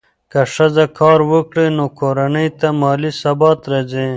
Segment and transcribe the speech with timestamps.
[0.31, 4.07] که ښځه کار وکړي، نو کورنۍ ته مالي ثبات راځي.